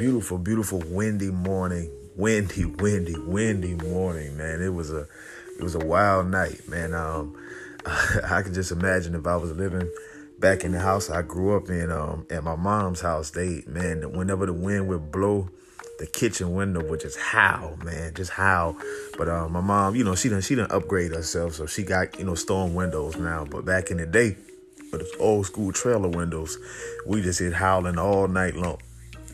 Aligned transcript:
beautiful, 0.00 0.38
beautiful 0.38 0.82
windy 0.86 1.30
morning. 1.30 1.90
Windy, 2.16 2.64
windy, 2.78 3.18
windy 3.18 3.74
morning, 3.74 4.34
man. 4.34 4.62
It 4.62 4.72
was 4.72 4.90
a 4.90 5.06
it 5.58 5.62
was 5.62 5.74
a 5.74 5.84
wild 5.84 6.28
night, 6.28 6.66
man. 6.66 6.94
Um 6.94 7.36
I 8.24 8.40
could 8.40 8.54
just 8.54 8.72
imagine 8.72 9.14
if 9.14 9.26
I 9.26 9.36
was 9.36 9.52
living 9.52 9.90
back 10.38 10.64
in 10.64 10.72
the 10.72 10.80
house 10.80 11.10
I 11.10 11.20
grew 11.20 11.54
up 11.54 11.68
in, 11.68 11.92
um, 11.92 12.26
at 12.30 12.42
my 12.42 12.56
mom's 12.56 13.02
house, 13.02 13.30
they 13.30 13.62
man, 13.66 14.12
whenever 14.12 14.46
the 14.46 14.54
wind 14.54 14.88
would 14.88 15.12
blow, 15.12 15.50
the 15.98 16.06
kitchen 16.06 16.54
window 16.54 16.82
would 16.88 17.00
just 17.00 17.18
howl, 17.18 17.76
man, 17.84 18.14
just 18.14 18.30
howl. 18.30 18.78
But 19.18 19.28
uh, 19.28 19.50
my 19.50 19.60
mom, 19.60 19.96
you 19.96 20.04
know, 20.04 20.14
she 20.14 20.30
didn't 20.30 20.44
she 20.44 20.54
didn't 20.54 20.72
upgrade 20.72 21.12
herself, 21.12 21.54
so 21.54 21.66
she 21.66 21.82
got 21.82 22.18
you 22.18 22.24
know 22.24 22.34
storm 22.34 22.74
windows 22.74 23.18
now. 23.18 23.44
But 23.44 23.66
back 23.66 23.90
in 23.90 23.98
the 23.98 24.06
day, 24.06 24.38
with 24.92 25.06
old 25.18 25.44
school 25.44 25.72
trailer 25.72 26.08
windows, 26.08 26.56
we 27.06 27.20
just 27.20 27.38
hit 27.38 27.52
howling 27.52 27.98
all 27.98 28.28
night 28.28 28.56
long. 28.56 28.78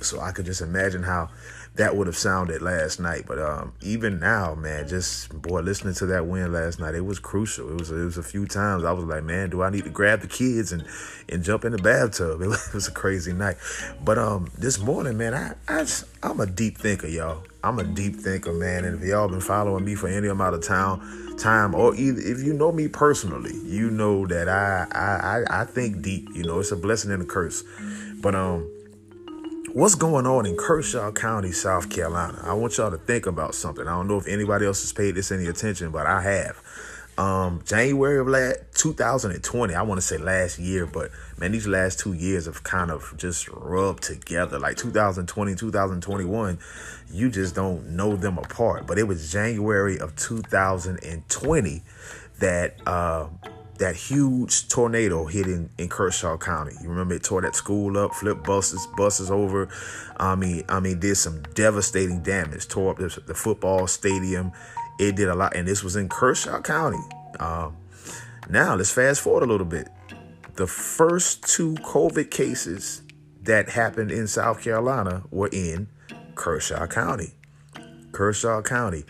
So 0.02 0.20
I 0.20 0.32
could 0.32 0.46
just 0.46 0.60
imagine 0.60 1.02
how 1.02 1.30
that 1.76 1.94
would 1.94 2.06
have 2.06 2.16
sounded 2.16 2.62
last 2.62 3.00
night. 3.00 3.24
But 3.26 3.38
um, 3.38 3.72
even 3.82 4.18
now, 4.18 4.54
man, 4.54 4.88
just 4.88 5.30
boy, 5.42 5.60
listening 5.60 5.94
to 5.94 6.06
that 6.06 6.26
wind 6.26 6.52
last 6.52 6.80
night, 6.80 6.94
it 6.94 7.04
was 7.04 7.18
crucial. 7.18 7.70
It 7.70 7.78
was 7.78 7.90
it 7.90 8.04
was 8.04 8.18
a 8.18 8.22
few 8.22 8.46
times 8.46 8.84
I 8.84 8.92
was 8.92 9.04
like, 9.04 9.24
man, 9.24 9.50
do 9.50 9.62
I 9.62 9.70
need 9.70 9.84
to 9.84 9.90
grab 9.90 10.20
the 10.20 10.26
kids 10.26 10.72
and 10.72 10.84
and 11.28 11.42
jump 11.42 11.64
in 11.64 11.72
the 11.72 11.78
bathtub? 11.78 12.40
It 12.46 12.74
was, 12.74 12.88
a 12.88 12.92
crazy 12.92 13.32
night. 13.32 13.56
But 14.04 14.18
um, 14.18 14.50
this 14.56 14.78
morning, 14.78 15.18
man, 15.18 15.34
I, 15.34 15.54
I 15.68 15.86
I'm 16.22 16.40
a 16.40 16.46
deep 16.46 16.78
thinker, 16.78 17.08
y'all. 17.08 17.42
I'm 17.62 17.78
a 17.78 17.84
deep 17.84 18.16
thinker, 18.16 18.52
man. 18.52 18.84
And 18.84 19.02
if 19.02 19.08
y'all 19.08 19.28
been 19.28 19.40
following 19.40 19.84
me 19.84 19.94
for 19.94 20.08
any 20.08 20.28
amount 20.28 20.54
of 20.54 20.62
time, 20.62 21.36
time, 21.36 21.74
or 21.74 21.94
either 21.96 22.20
if 22.20 22.42
you 22.42 22.52
know 22.52 22.70
me 22.70 22.88
personally, 22.88 23.54
you 23.64 23.90
know 23.90 24.26
that 24.26 24.48
I 24.48 24.86
I, 24.92 25.62
I 25.62 25.64
think 25.64 26.02
deep. 26.02 26.28
You 26.32 26.44
know, 26.44 26.60
it's 26.60 26.72
a 26.72 26.76
blessing 26.76 27.10
and 27.10 27.22
a 27.22 27.26
curse. 27.26 27.64
But 28.20 28.34
um 28.34 28.70
what's 29.76 29.94
going 29.94 30.26
on 30.26 30.46
in 30.46 30.56
Kershaw 30.56 31.12
County, 31.12 31.52
South 31.52 31.90
Carolina. 31.90 32.40
I 32.42 32.54
want 32.54 32.78
y'all 32.78 32.90
to 32.90 32.96
think 32.96 33.26
about 33.26 33.54
something. 33.54 33.86
I 33.86 33.90
don't 33.90 34.08
know 34.08 34.16
if 34.16 34.26
anybody 34.26 34.64
else 34.64 34.80
has 34.80 34.90
paid 34.90 35.16
this 35.16 35.30
any 35.30 35.48
attention, 35.48 35.90
but 35.90 36.06
I 36.06 36.22
have. 36.22 36.62
Um, 37.18 37.60
January 37.62 38.18
of 38.18 38.26
last 38.26 38.60
2020, 38.72 39.74
I 39.74 39.82
want 39.82 40.00
to 40.00 40.06
say 40.06 40.16
last 40.16 40.58
year, 40.58 40.86
but 40.86 41.10
man, 41.36 41.52
these 41.52 41.66
last 41.66 41.98
two 41.98 42.14
years 42.14 42.46
have 42.46 42.62
kind 42.62 42.90
of 42.90 43.12
just 43.18 43.48
rubbed 43.48 44.02
together. 44.02 44.58
Like 44.58 44.78
2020, 44.78 45.54
2021, 45.54 46.58
you 47.12 47.28
just 47.28 47.54
don't 47.54 47.90
know 47.90 48.16
them 48.16 48.38
apart. 48.38 48.86
But 48.86 48.98
it 48.98 49.02
was 49.02 49.30
January 49.30 49.98
of 49.98 50.16
2020 50.16 51.82
that 52.38 52.80
uh, 52.86 53.26
that 53.78 53.96
huge 53.96 54.68
tornado 54.68 55.26
hit 55.26 55.46
in, 55.46 55.70
in 55.78 55.88
Kershaw 55.88 56.36
County. 56.36 56.72
You 56.82 56.88
remember 56.88 57.14
it 57.14 57.24
tore 57.24 57.42
that 57.42 57.54
school 57.54 57.96
up, 57.98 58.14
flipped 58.14 58.44
buses, 58.44 58.86
buses 58.96 59.30
over. 59.30 59.68
I 60.16 60.34
mean, 60.34 60.64
I 60.68 60.80
mean, 60.80 60.98
did 60.98 61.16
some 61.16 61.42
devastating 61.54 62.22
damage. 62.22 62.68
Tore 62.68 62.92
up 62.92 62.98
the, 62.98 63.20
the 63.26 63.34
football 63.34 63.86
stadium. 63.86 64.52
It 64.98 65.16
did 65.16 65.28
a 65.28 65.34
lot, 65.34 65.54
and 65.54 65.68
this 65.68 65.82
was 65.82 65.96
in 65.96 66.08
Kershaw 66.08 66.60
County. 66.60 67.02
Um, 67.38 67.76
now 68.48 68.74
let's 68.74 68.90
fast 68.90 69.20
forward 69.20 69.42
a 69.42 69.46
little 69.46 69.66
bit. 69.66 69.88
The 70.54 70.66
first 70.66 71.46
two 71.46 71.74
COVID 71.74 72.30
cases 72.30 73.02
that 73.42 73.68
happened 73.68 74.10
in 74.10 74.26
South 74.26 74.62
Carolina 74.62 75.24
were 75.30 75.50
in 75.52 75.88
Kershaw 76.34 76.86
County. 76.86 77.34
Kershaw 78.12 78.62
County. 78.62 79.04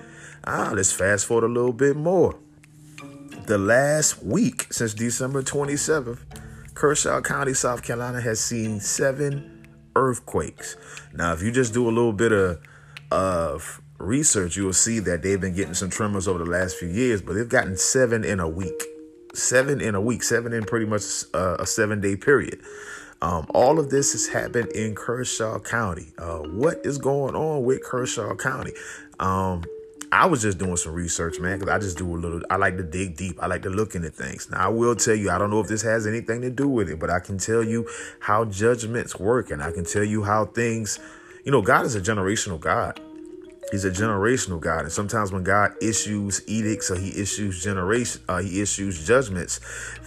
Ah, 0.45 0.73
let's 0.75 0.93
fast 0.93 1.27
forward 1.27 1.45
a 1.45 1.53
little 1.53 1.73
bit 1.73 1.97
more 1.97 2.39
the 3.47 3.59
last 3.59 4.23
week 4.23 4.67
since 4.71 4.95
December 4.95 5.43
27th, 5.43 6.19
Kershaw 6.75 7.21
County, 7.21 7.55
South 7.55 7.83
Carolina 7.83 8.21
has 8.21 8.41
seen 8.41 8.81
seven 8.81 9.69
earthquakes. 9.95 10.77
Now, 11.15 11.33
if 11.33 11.43
you 11.43 11.53
just 11.53 11.73
do 11.73 11.89
a 11.89 11.91
little 11.91 12.13
bit 12.13 12.33
of, 12.33 12.61
of 13.11 13.81
research, 13.99 14.57
you 14.57 14.65
will 14.65 14.73
see 14.73 14.99
that 15.01 15.23
they've 15.23 15.41
been 15.41 15.55
getting 15.55 15.75
some 15.75 15.91
tremors 15.91 16.29
over 16.29 16.39
the 16.39 16.51
last 16.51 16.77
few 16.77 16.89
years, 16.89 17.23
but 17.23 17.35
they've 17.35 17.49
gotten 17.49 17.77
seven 17.77 18.25
in 18.25 18.41
a 18.41 18.49
week. 18.49 18.83
Seven 19.35 19.81
in 19.81 19.95
a 19.95 20.01
week, 20.01 20.23
seven 20.23 20.53
in 20.53 20.65
pretty 20.65 20.87
much 20.87 21.03
uh, 21.35 21.57
a 21.59 21.67
seven 21.67 22.01
day 22.01 22.17
period. 22.17 22.61
Um, 23.23 23.47
all 23.55 23.79
of 23.79 23.91
this 23.91 24.13
has 24.13 24.29
happened 24.29 24.71
in 24.73 24.95
Kershaw 24.95 25.59
County. 25.59 26.13
Uh, 26.19 26.39
what 26.39 26.85
is 26.85 26.99
going 26.99 27.35
on 27.35 27.65
with 27.65 27.83
Kershaw 27.83 28.35
County? 28.35 28.73
Um, 29.19 29.65
I 30.17 30.25
was 30.25 30.41
just 30.41 30.57
doing 30.57 30.77
some 30.79 30.95
research, 30.95 31.39
man, 31.41 31.59
because 31.59 31.75
I 31.75 31.79
just 31.79 31.99
do 31.99 32.11
a 32.11 32.17
little, 32.17 32.41
I 32.49 32.57
like 32.57 32.79
to 32.79 32.83
dig 32.83 33.19
deep. 33.19 33.39
I 33.43 33.47
like 33.49 33.63
to 33.63 33.69
look 33.69 33.95
into 33.95 34.09
things. 34.09 34.49
Now, 34.51 34.65
I 34.65 34.69
will 34.69 34.97
tell 34.97 35.15
you, 35.15 35.31
I 35.31 35.37
don't 35.37 35.51
know 35.51 35.61
if 35.61 35.69
this 35.69 35.83
has 35.83 36.07
anything 36.07 36.41
to 36.41 36.49
do 36.51 36.67
with 36.67 36.89
it, 36.89 36.99
but 36.99 37.11
I 37.11 37.21
can 37.21 37.37
tell 37.37 37.63
you 37.63 37.87
how 38.21 38.47
judgments 38.47 39.19
work 39.21 39.51
and 39.51 39.63
I 39.63 39.73
can 39.73 39.85
tell 39.85 40.03
you 40.03 40.23
how 40.25 40.47
things, 40.47 40.99
you 41.45 41.53
know, 41.53 41.61
God 41.61 41.85
is 41.85 41.95
a 41.97 42.01
generational 42.01 42.59
God. 42.59 42.99
He's 43.73 43.85
a 43.85 43.91
generational 43.91 44.61
God, 44.61 44.83
and 44.83 44.93
sometimes 44.93 45.33
when 45.33 45.43
God 45.43 45.73
issues 45.83 46.41
edicts 46.47 46.89
or 46.89 46.97
He 46.97 47.21
issues 47.21 47.61
generation, 47.61 48.23
uh, 48.29 48.39
He 48.39 48.63
issues 48.63 49.05
judgments, 49.05 49.59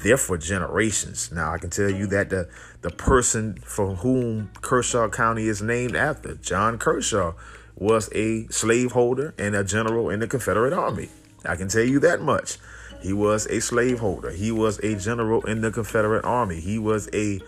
they're 0.01 0.15
for 0.15 0.37
generations. 0.37 1.29
Now, 1.29 1.51
I 1.51 1.57
can 1.57 1.69
tell 1.69 1.89
you 1.89 2.07
that 2.07 2.29
the 2.29 2.47
the 2.81 2.89
person 2.89 3.59
for 3.65 3.95
whom 3.95 4.49
Kershaw 4.61 5.09
County 5.09 5.49
is 5.49 5.61
named 5.61 5.97
after, 5.97 6.35
John 6.35 6.77
Kershaw, 6.77 7.33
was 7.79 8.09
a 8.13 8.45
slaveholder 8.47 9.33
and 9.37 9.55
a 9.55 9.63
general 9.63 10.09
in 10.09 10.19
the 10.19 10.27
Confederate 10.27 10.73
Army. 10.73 11.09
I 11.45 11.55
can 11.55 11.69
tell 11.69 11.83
you 11.83 11.99
that 12.01 12.21
much. 12.21 12.57
He 13.01 13.13
was 13.13 13.45
a 13.47 13.61
slaveholder. 13.61 14.31
He 14.31 14.51
was 14.51 14.79
a 14.79 14.95
general 14.95 15.45
in 15.45 15.61
the 15.61 15.71
Confederate 15.71 16.25
Army. 16.25 16.59
He 16.59 16.77
was 16.77 17.09
a, 17.13 17.39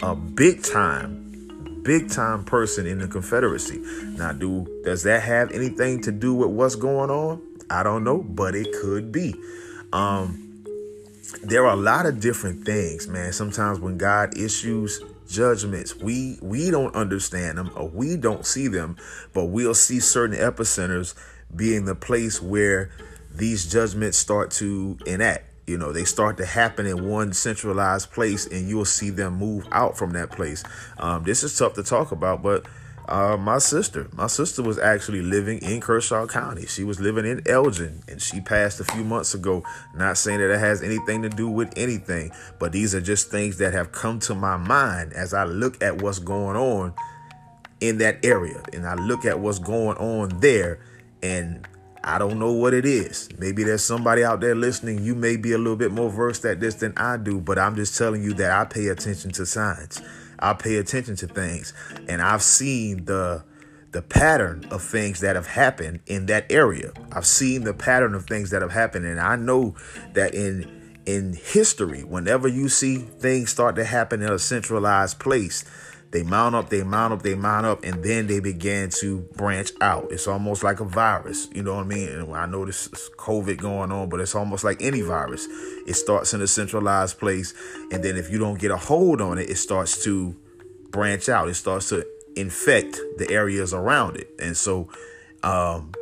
a 0.00 0.14
big 0.14 0.62
time, 0.62 1.82
big 1.82 2.10
time 2.10 2.44
person 2.44 2.86
in 2.86 2.98
the 2.98 3.08
Confederacy. 3.08 3.78
Now, 4.16 4.32
do 4.32 4.66
does 4.84 5.02
that 5.02 5.22
have 5.22 5.50
anything 5.50 6.00
to 6.02 6.12
do 6.12 6.34
with 6.34 6.50
what's 6.50 6.76
going 6.76 7.10
on? 7.10 7.42
I 7.68 7.82
don't 7.82 8.04
know, 8.04 8.18
but 8.18 8.54
it 8.54 8.68
could 8.80 9.10
be. 9.10 9.34
Um, 9.92 10.64
there 11.42 11.66
are 11.66 11.72
a 11.72 11.76
lot 11.76 12.06
of 12.06 12.20
different 12.20 12.64
things, 12.64 13.08
man. 13.08 13.32
Sometimes 13.32 13.80
when 13.80 13.98
God 13.98 14.36
issues 14.36 15.00
judgments. 15.30 15.94
We 15.96 16.38
we 16.42 16.70
don't 16.70 16.94
understand 16.94 17.58
them 17.58 17.70
or 17.74 17.88
we 17.88 18.16
don't 18.16 18.44
see 18.44 18.68
them, 18.68 18.96
but 19.32 19.46
we'll 19.46 19.74
see 19.74 20.00
certain 20.00 20.36
epicenters 20.36 21.14
being 21.54 21.84
the 21.84 21.94
place 21.94 22.40
where 22.40 22.90
these 23.32 23.70
judgments 23.70 24.18
start 24.18 24.50
to 24.52 24.98
enact. 25.06 25.46
You 25.66 25.78
know, 25.78 25.92
they 25.92 26.04
start 26.04 26.36
to 26.38 26.46
happen 26.46 26.84
in 26.86 27.08
one 27.08 27.32
centralized 27.32 28.10
place, 28.10 28.46
and 28.46 28.68
you'll 28.68 28.84
see 28.84 29.10
them 29.10 29.36
move 29.36 29.68
out 29.70 29.96
from 29.96 30.12
that 30.12 30.30
place. 30.32 30.64
Um, 30.98 31.22
this 31.22 31.44
is 31.44 31.56
tough 31.56 31.74
to 31.74 31.84
talk 31.84 32.10
about, 32.10 32.42
but 32.42 32.66
uh, 33.10 33.36
my 33.36 33.58
sister. 33.58 34.08
My 34.12 34.28
sister 34.28 34.62
was 34.62 34.78
actually 34.78 35.20
living 35.20 35.58
in 35.62 35.80
Kershaw 35.80 36.26
County. 36.26 36.66
She 36.66 36.84
was 36.84 37.00
living 37.00 37.26
in 37.26 37.42
Elgin 37.46 38.02
and 38.08 38.22
she 38.22 38.40
passed 38.40 38.78
a 38.78 38.84
few 38.84 39.02
months 39.02 39.34
ago. 39.34 39.64
Not 39.94 40.16
saying 40.16 40.38
that 40.38 40.50
it 40.50 40.60
has 40.60 40.82
anything 40.82 41.22
to 41.22 41.28
do 41.28 41.48
with 41.48 41.72
anything, 41.76 42.30
but 42.60 42.70
these 42.70 42.94
are 42.94 43.00
just 43.00 43.30
things 43.30 43.58
that 43.58 43.72
have 43.72 43.90
come 43.90 44.20
to 44.20 44.34
my 44.34 44.56
mind 44.56 45.12
as 45.12 45.34
I 45.34 45.44
look 45.44 45.82
at 45.82 46.00
what's 46.00 46.20
going 46.20 46.56
on 46.56 46.94
in 47.80 47.98
that 47.98 48.24
area 48.24 48.62
and 48.72 48.86
I 48.86 48.94
look 48.94 49.24
at 49.24 49.40
what's 49.40 49.58
going 49.58 49.96
on 49.98 50.38
there 50.40 50.78
and 51.22 51.66
I 52.04 52.18
don't 52.18 52.38
know 52.38 52.52
what 52.52 52.74
it 52.74 52.86
is. 52.86 53.28
Maybe 53.38 53.64
there's 53.64 53.84
somebody 53.84 54.22
out 54.22 54.40
there 54.40 54.54
listening. 54.54 55.02
You 55.02 55.14
may 55.14 55.36
be 55.36 55.52
a 55.52 55.58
little 55.58 55.76
bit 55.76 55.90
more 55.90 56.10
versed 56.10 56.44
at 56.44 56.60
this 56.60 56.76
than 56.76 56.94
I 56.96 57.16
do, 57.16 57.40
but 57.40 57.58
I'm 57.58 57.74
just 57.74 57.98
telling 57.98 58.22
you 58.22 58.34
that 58.34 58.52
I 58.52 58.64
pay 58.64 58.86
attention 58.86 59.32
to 59.32 59.44
signs. 59.44 60.00
I 60.40 60.54
pay 60.54 60.76
attention 60.76 61.16
to 61.16 61.26
things, 61.26 61.72
and 62.08 62.22
I've 62.22 62.42
seen 62.42 63.04
the 63.04 63.44
the 63.92 64.02
pattern 64.02 64.64
of 64.70 64.82
things 64.82 65.18
that 65.20 65.34
have 65.34 65.48
happened 65.48 65.98
in 66.06 66.26
that 66.26 66.46
area. 66.50 66.92
I've 67.10 67.26
seen 67.26 67.64
the 67.64 67.74
pattern 67.74 68.14
of 68.14 68.24
things 68.26 68.50
that 68.50 68.62
have 68.62 68.70
happened, 68.70 69.04
and 69.04 69.20
I 69.20 69.36
know 69.36 69.74
that 70.14 70.34
in 70.34 70.80
in 71.06 71.32
history, 71.32 72.02
whenever 72.02 72.46
you 72.46 72.68
see 72.68 72.98
things 72.98 73.50
start 73.50 73.74
to 73.76 73.84
happen 73.84 74.22
in 74.22 74.30
a 74.30 74.38
centralized 74.38 75.18
place, 75.18 75.64
they 76.10 76.24
mount 76.24 76.56
up, 76.56 76.70
they 76.70 76.82
mount 76.82 77.12
up, 77.12 77.22
they 77.22 77.34
mount 77.34 77.66
up, 77.66 77.84
and 77.84 78.02
then 78.02 78.26
they 78.26 78.40
begin 78.40 78.90
to 79.00 79.20
branch 79.36 79.72
out. 79.80 80.08
It's 80.10 80.26
almost 80.26 80.64
like 80.64 80.80
a 80.80 80.84
virus, 80.84 81.48
you 81.54 81.62
know 81.62 81.76
what 81.76 81.84
I 81.84 81.88
mean? 81.88 82.08
And 82.08 82.34
I 82.34 82.46
know 82.46 82.64
this 82.64 82.88
is 82.88 83.10
COVID 83.16 83.58
going 83.58 83.92
on, 83.92 84.08
but 84.08 84.20
it's 84.20 84.34
almost 84.34 84.64
like 84.64 84.82
any 84.82 85.02
virus. 85.02 85.46
It 85.86 85.94
starts 85.94 86.34
in 86.34 86.42
a 86.42 86.48
centralized 86.48 87.18
place, 87.18 87.54
and 87.92 88.02
then 88.02 88.16
if 88.16 88.30
you 88.30 88.38
don't 88.38 88.58
get 88.58 88.72
a 88.72 88.76
hold 88.76 89.20
on 89.20 89.38
it, 89.38 89.48
it 89.48 89.56
starts 89.56 90.02
to 90.04 90.34
branch 90.90 91.28
out. 91.28 91.48
It 91.48 91.54
starts 91.54 91.90
to 91.90 92.04
infect 92.36 92.98
the 93.18 93.30
areas 93.30 93.72
around 93.72 94.16
it. 94.16 94.34
And 94.40 94.56
so 94.56 94.88
um, 95.42 95.92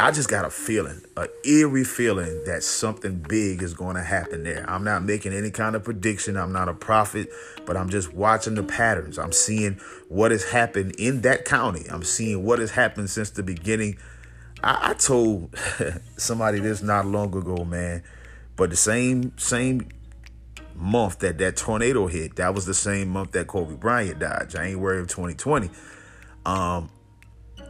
I 0.00 0.12
just 0.12 0.30
got 0.30 0.46
a 0.46 0.50
feeling, 0.50 1.02
an 1.18 1.28
eerie 1.44 1.84
feeling 1.84 2.44
that 2.46 2.62
something 2.62 3.16
big 3.16 3.62
is 3.62 3.74
going 3.74 3.96
to 3.96 4.02
happen 4.02 4.44
there. 4.44 4.64
I'm 4.66 4.82
not 4.82 5.04
making 5.04 5.34
any 5.34 5.50
kind 5.50 5.76
of 5.76 5.84
prediction. 5.84 6.38
I'm 6.38 6.52
not 6.52 6.70
a 6.70 6.72
prophet, 6.72 7.28
but 7.66 7.76
I'm 7.76 7.90
just 7.90 8.14
watching 8.14 8.54
the 8.54 8.62
patterns. 8.62 9.18
I'm 9.18 9.30
seeing 9.30 9.74
what 10.08 10.30
has 10.30 10.42
happened 10.42 10.94
in 10.98 11.20
that 11.20 11.44
county. 11.44 11.84
I'm 11.90 12.02
seeing 12.02 12.42
what 12.44 12.60
has 12.60 12.70
happened 12.70 13.10
since 13.10 13.28
the 13.28 13.42
beginning. 13.42 13.98
I, 14.64 14.92
I 14.92 14.94
told 14.94 15.54
somebody 16.16 16.60
this 16.60 16.80
not 16.80 17.04
long 17.04 17.36
ago, 17.36 17.66
man, 17.66 18.02
but 18.56 18.70
the 18.70 18.76
same 18.76 19.36
same 19.36 19.86
month 20.74 21.18
that 21.18 21.36
that 21.36 21.58
tornado 21.58 22.06
hit, 22.06 22.36
that 22.36 22.54
was 22.54 22.64
the 22.64 22.72
same 22.72 23.08
month 23.08 23.32
that 23.32 23.48
Kobe 23.48 23.74
Bryant 23.74 24.20
died, 24.20 24.48
January 24.48 24.98
of 24.98 25.08
2020. 25.08 25.68
Um, 26.46 26.88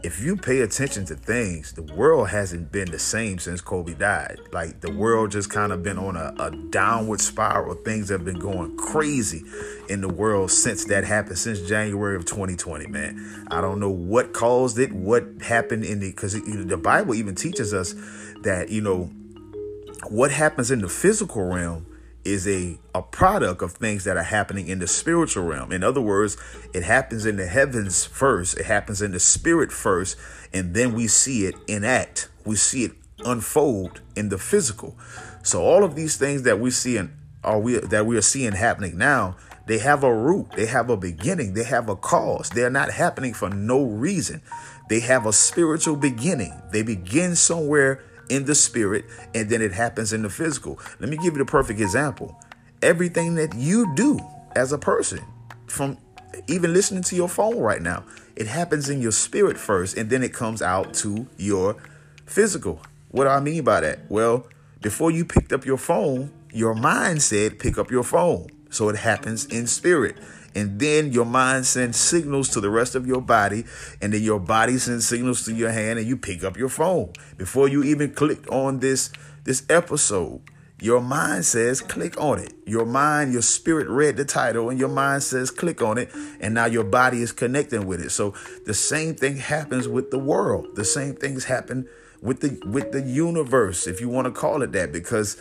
if 0.03 0.21
you 0.21 0.37
pay 0.37 0.61
attention 0.61 1.05
to 1.07 1.15
things, 1.15 1.73
the 1.73 1.83
world 1.83 2.29
hasn't 2.29 2.73
been 2.73 2.91
the 2.91 2.99
same 2.99 3.39
since 3.39 3.61
Kobe 3.61 3.95
died. 3.95 4.39
Like 4.53 4.81
the 4.81 4.91
world 4.91 5.31
just 5.31 5.51
kind 5.51 5.73
of 5.73 5.83
been 5.83 5.99
on 5.99 6.17
a, 6.17 6.35
a, 6.39 6.51
downward 6.71 7.21
spiral. 7.21 7.75
Things 7.75 8.09
have 8.09 8.25
been 8.25 8.39
going 8.39 8.77
crazy 8.77 9.43
in 9.89 10.01
the 10.01 10.09
world 10.09 10.51
since 10.51 10.85
that 10.87 11.05
happened, 11.05 11.39
since 11.39 11.61
January 11.61 12.17
of 12.17 12.25
2020, 12.25 12.87
man. 12.87 13.47
I 13.51 13.61
don't 13.61 13.81
know 13.81 13.91
what 13.91 14.33
caused 14.33 14.79
it, 14.79 14.93
what 14.93 15.25
happened 15.43 15.85
in 15.85 16.01
the, 16.01 16.11
because 16.11 16.33
the 16.33 16.77
Bible 16.79 17.15
even 17.15 17.35
teaches 17.35 17.75
us 17.75 17.95
that, 18.43 18.71
you 18.71 18.81
know, 18.81 19.11
what 20.09 20.31
happens 20.31 20.71
in 20.71 20.81
the 20.81 20.89
physical 20.89 21.45
realm 21.45 21.85
is 22.25 22.47
a, 22.47 22.79
a 22.95 23.03
product 23.03 23.63
of 23.63 23.73
things 23.73 24.05
that 24.05 24.17
are 24.17 24.23
happening 24.23 24.69
in 24.69 24.79
the 24.79 24.87
spiritual 24.87 25.45
realm. 25.45 25.73
In 25.73 25.83
other 25.83 26.01
words, 26.01 26.37
it 26.75 26.83
happens 26.83 27.27
in 27.27 27.37
the 27.37 27.47
heavens 27.47 28.05
first, 28.05 28.59
it 28.59 28.67
happens 28.67 29.03
in 29.03 29.13
the 29.13 29.21
spirit 29.21 29.73
first, 29.73 30.17
and 30.53 30.75
then 30.75 30.95
we 30.95 31.07
see 31.07 31.47
it 31.47 31.55
enact. 31.67 32.29
We 32.45 32.57
see 32.57 32.85
it 32.85 32.93
unfold 33.25 34.01
in 34.17 34.29
the 34.29 34.39
physical. 34.39 34.97
So 35.43 35.63
all 35.63 35.85
of 35.85 35.95
these 35.95 36.17
things 36.17 36.43
that 36.43 36.61
we 36.61 36.71
see 36.71 36.97
and 36.97 37.17
are 37.43 37.59
we 37.59 37.79
that 37.79 38.05
we 38.05 38.17
are 38.19 38.23
seeing 38.23 38.53
happening 38.53 38.99
now, 38.99 39.37
they 39.67 39.79
have 39.79 40.05
a 40.05 40.15
root, 40.15 40.53
they 40.57 40.67
have 40.67 40.91
a 40.91 40.97
beginning, 40.97 41.55
they 41.55 41.65
have 41.65 41.89
a 41.89 41.97
cause. 41.97 42.51
They're 42.51 42.71
not 42.71 42.91
happening 42.91 43.33
for 43.33 43.49
no 43.49 43.85
reason. 43.85 44.43
They 44.89 45.01
have 45.01 45.25
a 45.25 45.33
spiritual 45.33 45.97
beginning. 45.97 46.61
They 46.73 46.83
begin 46.83 47.37
somewhere 47.37 48.03
in 48.31 48.45
the 48.45 48.55
spirit 48.55 49.05
and 49.35 49.51
then 49.51 49.61
it 49.61 49.73
happens 49.73 50.13
in 50.13 50.23
the 50.23 50.31
physical. 50.31 50.79
Let 50.99 51.11
me 51.11 51.17
give 51.17 51.35
you 51.35 51.39
the 51.39 51.45
perfect 51.45 51.81
example. 51.81 52.41
Everything 52.83 53.35
that 53.35 53.55
you 53.55 53.95
do 53.95 54.19
as 54.57 54.73
a 54.73 54.79
person, 54.79 55.21
from 55.67 55.99
even 56.47 56.73
listening 56.73 57.03
to 57.03 57.17
your 57.17 57.29
phone 57.29 57.59
right 57.59 57.83
now, 57.83 58.05
it 58.37 58.47
happens 58.47 58.89
in 58.89 59.03
your 59.03 59.13
spirit 59.13 59.59
first 59.59 59.97
and 59.97 60.09
then 60.09 60.23
it 60.23 60.33
comes 60.33 60.63
out 60.63 60.95
to 60.95 61.27
your 61.37 61.77
physical. 62.25 62.81
What 63.11 63.25
do 63.25 63.31
I 63.31 63.41
mean 63.41 63.65
by 63.65 63.81
that? 63.81 64.01
Well, 64.09 64.47
before 64.81 65.11
you 65.11 65.25
picked 65.25 65.53
up 65.53 65.67
your 65.67 65.77
phone, 65.77 66.33
your 66.53 66.75
mind 66.75 67.23
said 67.23 67.59
pick 67.59 67.77
up 67.77 67.91
your 67.91 68.05
phone. 68.05 68.49
So 68.71 68.89
it 68.89 68.97
happens 68.97 69.47
in 69.47 69.67
spirit. 69.67 70.17
And 70.55 70.81
then 70.81 71.13
your 71.13 71.25
mind 71.25 71.67
sends 71.67 71.97
signals 71.99 72.49
to 72.51 72.61
the 72.61 72.71
rest 72.71 72.95
of 72.95 73.07
your 73.07 73.21
body, 73.21 73.65
and 74.01 74.13
then 74.13 74.23
your 74.23 74.41
body 74.41 74.79
sends 74.79 75.07
signals 75.07 75.45
to 75.45 75.53
your 75.53 75.71
hand, 75.71 75.99
and 75.99 76.09
you 76.09 76.17
pick 76.17 76.43
up 76.45 76.57
your 76.57 76.69
phone. 76.69 77.13
Before 77.37 77.69
you 77.69 77.83
even 77.85 78.13
clicked 78.13 78.49
on 78.49 78.81
this, 78.81 79.11
this 79.45 79.65
episode, 79.71 80.41
your 80.81 81.01
mind 81.01 81.45
says 81.45 81.81
click 81.81 82.19
on 82.21 82.39
it. 82.39 82.55
Your 82.67 82.87
mind, 82.87 83.33
your 83.33 83.43
spirit 83.43 83.89
read 83.89 84.17
the 84.17 84.25
title, 84.25 84.71
and 84.71 84.79
your 84.79 84.89
mind 84.89 85.23
says 85.23 85.51
click 85.51 85.83
on 85.83 85.99
it, 85.99 86.11
and 86.41 86.55
now 86.55 86.67
your 86.67 86.85
body 86.85 87.23
is 87.23 87.33
connecting 87.33 87.87
with 87.87 88.01
it. 88.01 88.11
So 88.11 88.35
the 88.67 88.75
same 88.75 89.15
thing 89.15 89.37
happens 89.37 89.87
with 89.87 90.11
the 90.11 90.19
world. 90.19 90.75
The 90.75 90.85
same 90.85 91.15
things 91.15 91.45
happen 91.45 91.87
with 92.23 92.41
the 92.41 92.61
with 92.69 92.93
the 92.93 93.03
universe, 93.03 93.87
if 93.87 94.01
you 94.01 94.09
want 94.09 94.27
to 94.27 94.31
call 94.31 94.63
it 94.63 94.73
that, 94.73 94.93
because 94.93 95.37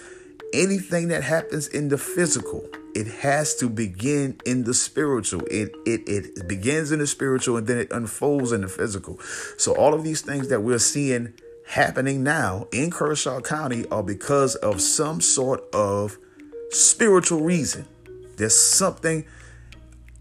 anything 0.53 1.09
that 1.09 1.23
happens 1.23 1.67
in 1.67 1.89
the 1.89 1.97
physical 1.97 2.69
it 2.95 3.07
has 3.07 3.55
to 3.55 3.69
begin 3.69 4.37
in 4.45 4.63
the 4.63 4.73
spiritual. 4.73 5.41
It, 5.45 5.75
it 5.85 6.01
it 6.07 6.47
begins 6.47 6.91
in 6.91 6.99
the 6.99 7.07
spiritual 7.07 7.57
and 7.57 7.67
then 7.67 7.77
it 7.77 7.91
unfolds 7.91 8.51
in 8.51 8.61
the 8.61 8.67
physical. 8.67 9.19
So 9.57 9.75
all 9.75 9.93
of 9.93 10.03
these 10.03 10.21
things 10.21 10.49
that 10.49 10.61
we're 10.61 10.79
seeing 10.79 11.33
happening 11.67 12.23
now 12.23 12.67
in 12.73 12.89
kershaw 12.89 13.41
county 13.41 13.85
are 13.89 14.03
because 14.03 14.55
of 14.55 14.81
some 14.81 15.21
sort 15.21 15.63
of 15.73 16.17
spiritual 16.71 17.41
reason. 17.41 17.85
There's 18.37 18.57
something 18.57 19.25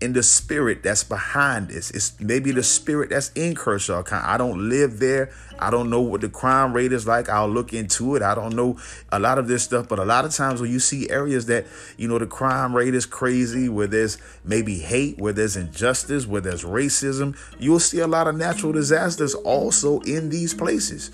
in 0.01 0.13
the 0.13 0.23
spirit 0.23 0.83
that's 0.85 1.03
behind 1.03 1.69
this. 1.69 1.91
It's 1.91 2.19
maybe 2.21 2.53
the 2.53 2.63
spirit 2.63 3.11
that's 3.11 3.33
in 3.33 3.57
Kershaw 3.57 4.05
County. 4.05 4.25
I 4.25 4.37
don't 4.37 4.69
live 4.69 5.01
there. 5.01 5.31
I 5.59 5.71
don't 5.71 5.91
know 5.91 6.01
what 6.01 6.21
the 6.21 6.29
crime 6.29 6.73
rate 6.73 6.93
is 6.93 7.05
like. 7.05 7.29
I'll 7.29 7.49
look 7.49 7.73
into 7.73 8.15
it. 8.15 8.23
I 8.23 8.37
don't 8.37 8.55
know 8.55 8.79
a 9.11 9.19
lot 9.19 9.39
of 9.39 9.49
this 9.49 9.65
stuff, 9.65 9.89
but 9.89 9.99
a 9.99 10.05
lot 10.05 10.25
of 10.25 10.33
times 10.33 10.61
when 10.61 10.71
you 10.71 10.79
see 10.79 11.11
areas 11.11 11.47
that, 11.47 11.67
you 11.97 12.07
know, 12.07 12.19
the 12.19 12.29
crime 12.29 12.77
rate 12.77 12.95
is 12.95 13.07
crazy, 13.07 13.69
where 13.69 13.89
there's 13.89 14.19
maybe 14.45 14.79
hate, 14.79 15.19
where 15.19 15.33
there's 15.33 15.57
injustice, 15.57 16.29
where 16.29 16.41
there's 16.41 16.63
racism, 16.63 17.37
you'll 17.59 17.81
see 17.81 17.99
a 17.99 18.07
lot 18.07 18.29
of 18.29 18.37
natural 18.37 18.73
disasters 18.73 19.35
also 19.35 19.99
in 20.03 20.29
these 20.29 20.55
places 20.55 21.11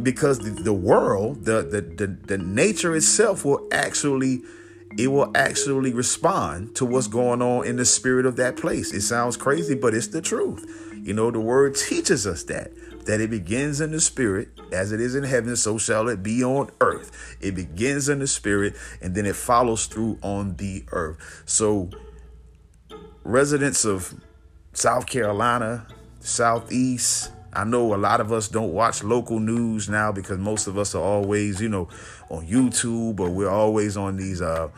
because 0.00 0.38
the, 0.38 0.50
the 0.62 0.72
world, 0.72 1.44
the, 1.44 1.62
the, 1.62 1.80
the, 1.80 2.06
the 2.06 2.38
nature 2.38 2.94
itself 2.94 3.44
will 3.44 3.66
actually 3.72 4.42
it 4.96 5.08
will 5.08 5.30
actually 5.36 5.92
respond 5.92 6.74
to 6.76 6.84
what's 6.84 7.08
going 7.08 7.42
on 7.42 7.66
in 7.66 7.76
the 7.76 7.84
spirit 7.84 8.26
of 8.26 8.36
that 8.36 8.56
place. 8.56 8.92
It 8.92 9.02
sounds 9.02 9.36
crazy, 9.36 9.74
but 9.74 9.94
it's 9.94 10.08
the 10.08 10.22
truth. 10.22 10.64
You 11.02 11.14
know, 11.14 11.30
the 11.30 11.40
word 11.40 11.74
teaches 11.76 12.26
us 12.26 12.44
that 12.44 12.72
that 13.06 13.22
it 13.22 13.30
begins 13.30 13.80
in 13.80 13.90
the 13.90 14.00
spirit 14.00 14.48
as 14.70 14.92
it 14.92 15.00
is 15.00 15.14
in 15.14 15.24
heaven 15.24 15.56
so 15.56 15.78
shall 15.78 16.08
it 16.08 16.22
be 16.22 16.44
on 16.44 16.68
earth 16.82 17.38
it 17.40 17.54
begins 17.54 18.06
in 18.06 18.18
the 18.18 18.26
spirit 18.26 18.76
and 19.00 19.14
then 19.14 19.24
it 19.24 19.34
follows 19.34 19.86
through 19.86 20.18
on 20.20 20.54
the 20.56 20.84
earth 20.92 21.42
so 21.46 21.88
residents 23.24 23.86
of 23.86 24.14
south 24.74 25.06
carolina 25.06 25.86
southeast 26.20 27.32
I 27.52 27.64
know 27.64 27.94
a 27.94 27.96
lot 27.96 28.20
of 28.20 28.32
us 28.32 28.48
don't 28.48 28.72
watch 28.72 29.02
local 29.02 29.40
news 29.40 29.88
now 29.88 30.12
because 30.12 30.38
most 30.38 30.66
of 30.66 30.78
us 30.78 30.94
are 30.94 31.02
always, 31.02 31.60
you 31.60 31.68
know, 31.68 31.88
on 32.30 32.46
YouTube 32.46 33.20
or 33.20 33.30
we're 33.30 33.50
always 33.50 33.96
on 33.96 34.16
these 34.16 34.40
uh 34.42 34.68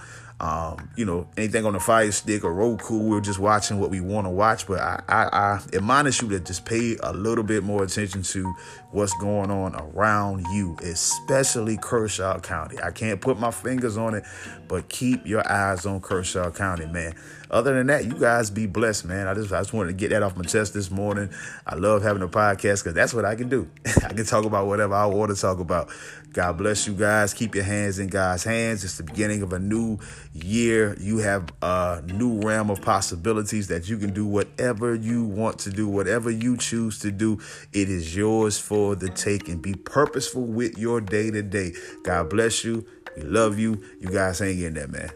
um, 0.40 0.88
you 0.96 1.04
know, 1.04 1.28
anything 1.36 1.66
on 1.66 1.74
the 1.74 1.80
Fire 1.80 2.10
Stick 2.10 2.44
or 2.44 2.54
Roku, 2.54 2.98
we're 2.98 3.20
just 3.20 3.38
watching 3.38 3.78
what 3.78 3.90
we 3.90 4.00
want 4.00 4.26
to 4.26 4.30
watch. 4.30 4.66
But 4.66 4.80
I, 4.80 5.02
I, 5.06 5.24
I 5.32 5.60
admonish 5.74 6.22
you 6.22 6.30
to 6.30 6.40
just 6.40 6.64
pay 6.64 6.96
a 7.02 7.12
little 7.12 7.44
bit 7.44 7.62
more 7.62 7.84
attention 7.84 8.22
to 8.22 8.54
what's 8.90 9.12
going 9.18 9.50
on 9.50 9.74
around 9.76 10.46
you, 10.54 10.78
especially 10.82 11.76
Kershaw 11.76 12.40
County. 12.40 12.78
I 12.82 12.90
can't 12.90 13.20
put 13.20 13.38
my 13.38 13.50
fingers 13.50 13.98
on 13.98 14.14
it, 14.14 14.24
but 14.66 14.88
keep 14.88 15.26
your 15.26 15.46
eyes 15.50 15.84
on 15.84 16.00
Kershaw 16.00 16.50
County, 16.50 16.86
man. 16.86 17.14
Other 17.50 17.74
than 17.74 17.88
that, 17.88 18.04
you 18.04 18.12
guys 18.12 18.48
be 18.48 18.66
blessed, 18.66 19.06
man. 19.06 19.26
I 19.26 19.34
just 19.34 19.52
I 19.52 19.58
just 19.58 19.72
wanted 19.72 19.88
to 19.88 19.96
get 19.96 20.10
that 20.10 20.22
off 20.22 20.36
my 20.36 20.44
chest 20.44 20.72
this 20.72 20.90
morning. 20.90 21.30
I 21.66 21.74
love 21.74 22.02
having 22.02 22.22
a 22.22 22.28
podcast 22.28 22.82
because 22.82 22.94
that's 22.94 23.12
what 23.12 23.24
I 23.24 23.34
can 23.34 23.48
do. 23.48 23.68
I 24.04 24.12
can 24.12 24.24
talk 24.24 24.44
about 24.44 24.66
whatever 24.68 24.94
I 24.94 25.06
want 25.06 25.34
to 25.34 25.40
talk 25.40 25.58
about. 25.58 25.90
God 26.32 26.58
bless 26.58 26.86
you 26.86 26.94
guys. 26.94 27.34
Keep 27.34 27.56
your 27.56 27.64
hands 27.64 27.98
in 27.98 28.06
God's 28.06 28.44
hands. 28.44 28.84
It's 28.84 28.98
the 28.98 29.02
beginning 29.02 29.42
of 29.42 29.52
a 29.52 29.58
new 29.58 29.98
year. 30.32 30.96
You 31.00 31.18
have 31.18 31.52
a 31.60 32.02
new 32.06 32.40
realm 32.40 32.70
of 32.70 32.80
possibilities 32.82 33.66
that 33.66 33.88
you 33.88 33.98
can 33.98 34.12
do 34.12 34.24
whatever 34.26 34.94
you 34.94 35.24
want 35.24 35.58
to 35.60 35.70
do, 35.70 35.88
whatever 35.88 36.30
you 36.30 36.56
choose 36.56 37.00
to 37.00 37.10
do. 37.10 37.40
It 37.72 37.90
is 37.90 38.16
yours 38.16 38.58
for 38.58 38.94
the 38.94 39.08
taking. 39.08 39.60
Be 39.60 39.74
purposeful 39.74 40.44
with 40.44 40.78
your 40.78 41.00
day 41.00 41.32
to 41.32 41.42
day. 41.42 41.72
God 42.04 42.30
bless 42.30 42.64
you. 42.64 42.86
We 43.16 43.22
love 43.22 43.58
you. 43.58 43.82
You 43.98 44.10
guys 44.10 44.38
hang 44.38 44.60
in 44.60 44.74
there, 44.74 44.86
man. 44.86 45.10